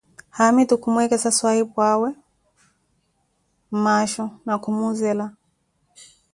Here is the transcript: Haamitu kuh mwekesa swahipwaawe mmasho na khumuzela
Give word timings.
Haamitu 0.37 0.73
kuh 0.81 0.91
mwekesa 0.93 1.29
swahipwaawe 1.37 2.09
mmasho 3.73 4.25
na 4.45 4.53
khumuzela 4.61 5.25